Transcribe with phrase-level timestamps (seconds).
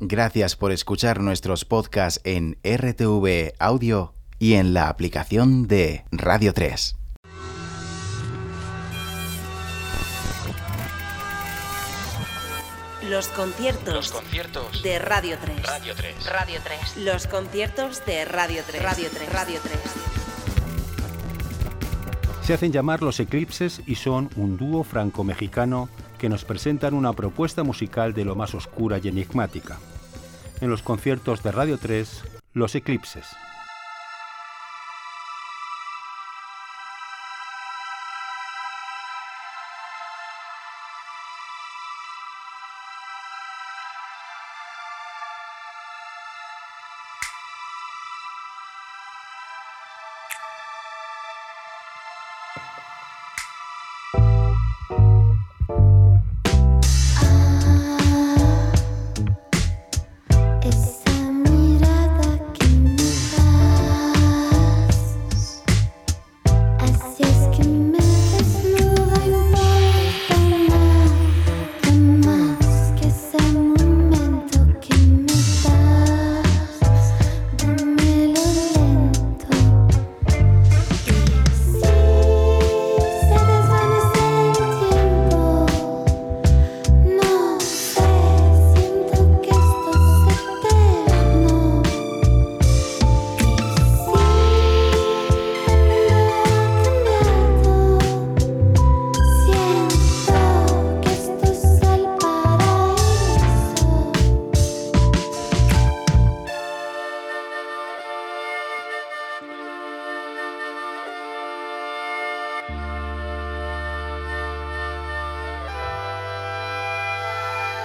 [0.00, 6.94] Gracias por escuchar nuestros podcasts en RTV Audio y en la aplicación de Radio 3.
[13.10, 14.14] Los conciertos,
[14.84, 15.66] de Radio 3.
[15.66, 16.26] Radio 3.
[16.30, 16.96] Radio 3.
[16.98, 18.82] Los conciertos de Radio 3.
[18.82, 19.32] Radio 3.
[19.32, 19.78] Radio 3.
[22.42, 25.88] Se hacen llamar los Eclipses y son un dúo franco-mexicano
[26.18, 29.78] que nos presentan una propuesta musical de lo más oscura y enigmática
[30.60, 32.22] en los conciertos de Radio 3,
[32.52, 33.26] Los Eclipses.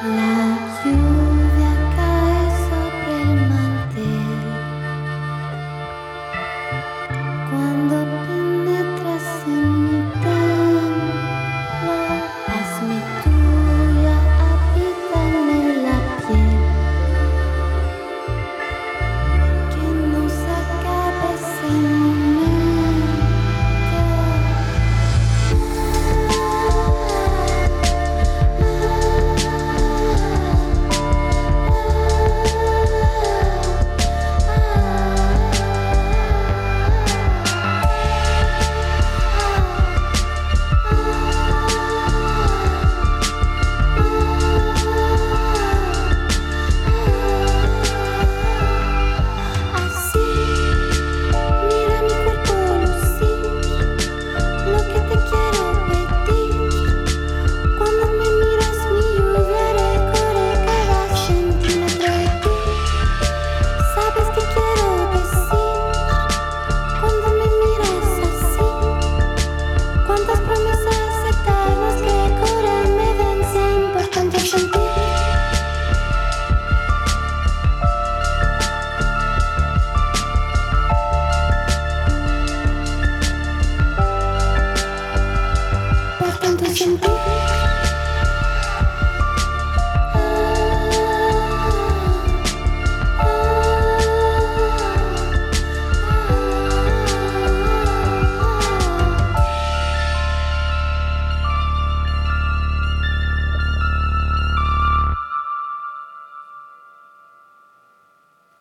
[0.04, 0.33] love.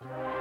[0.09, 0.32] Bye.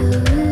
[0.00, 0.47] Ooh.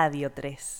[0.00, 0.79] Radio 3.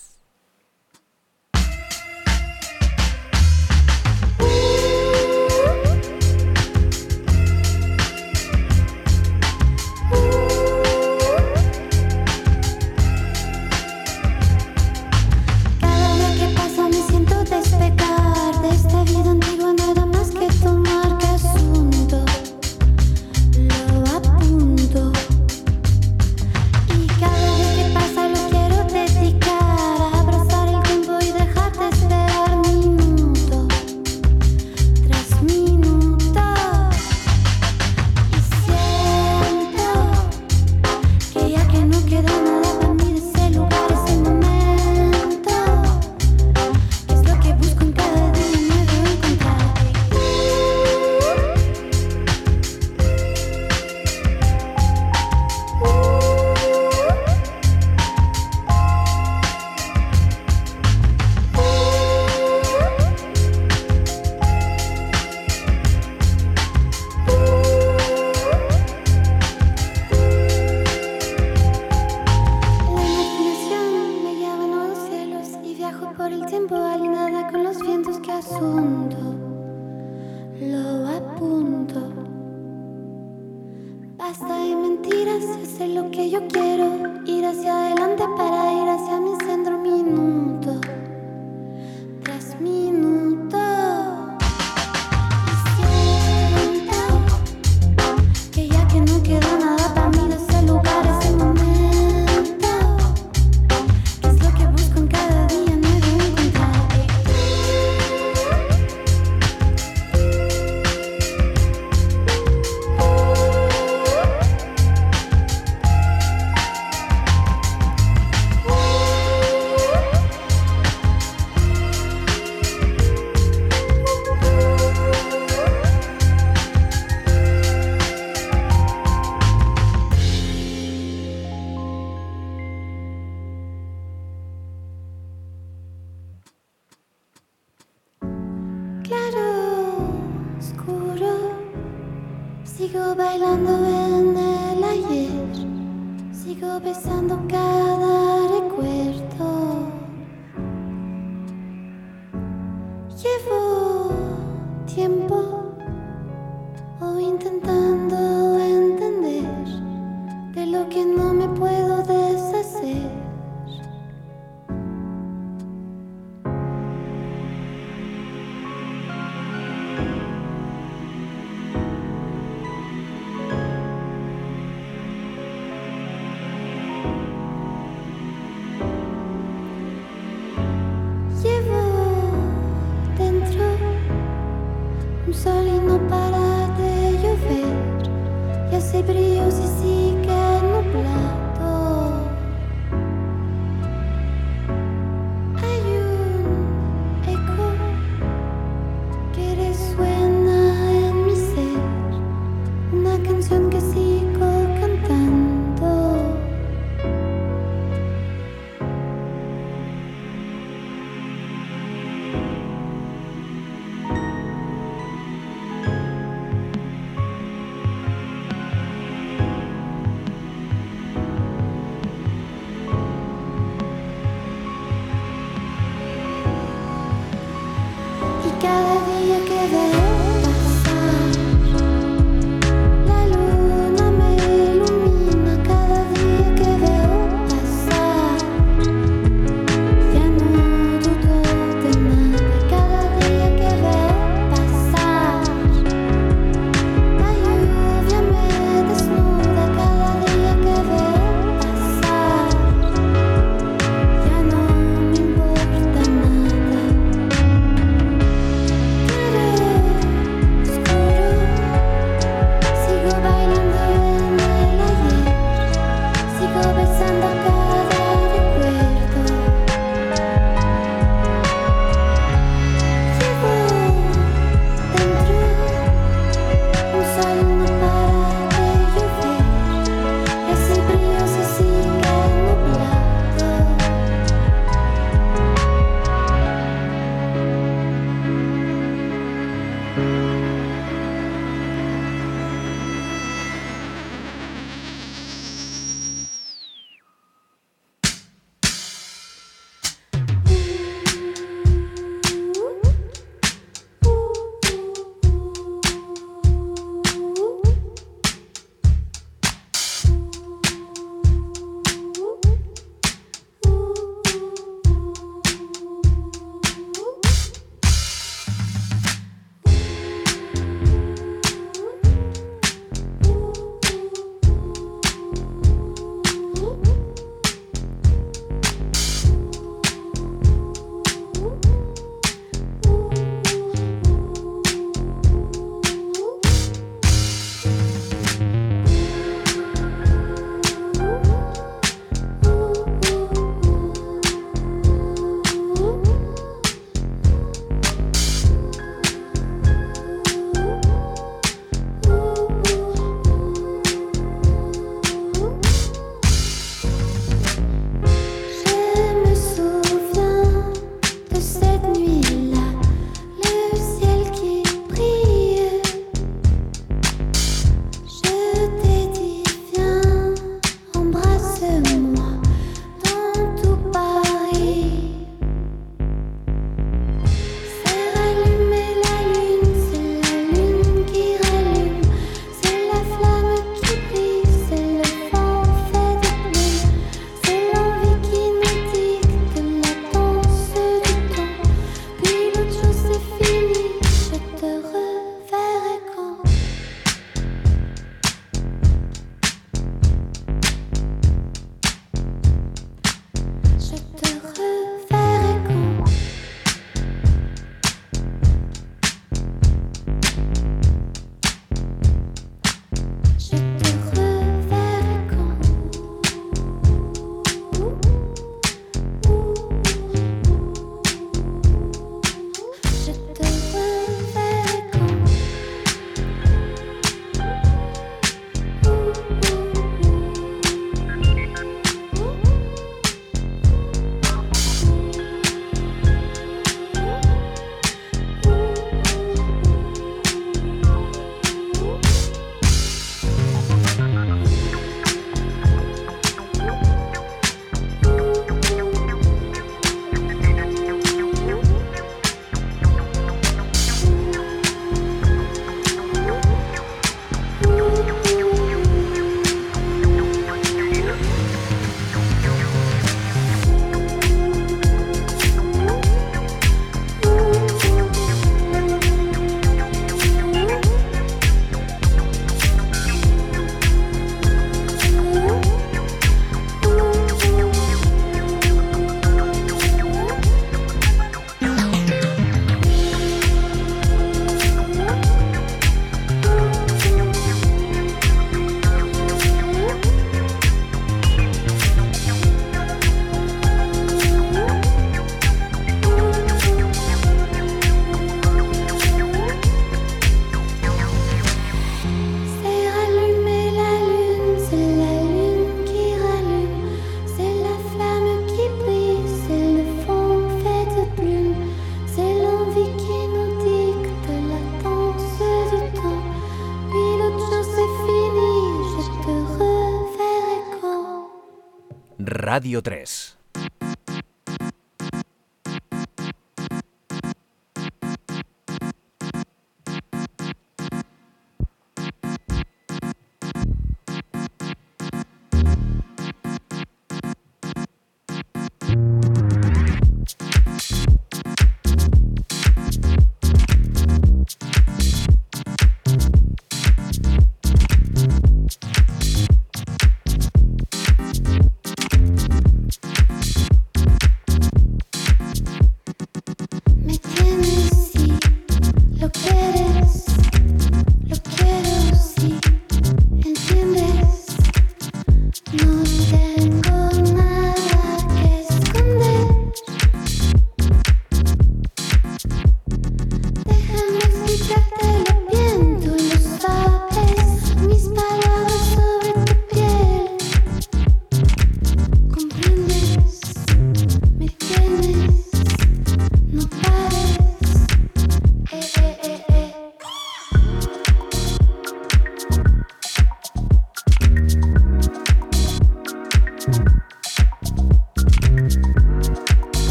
[522.50, 523.39] Radio 3.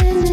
[0.00, 0.27] Imagine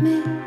[0.00, 0.39] me.